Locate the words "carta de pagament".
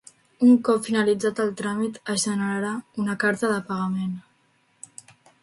3.25-4.19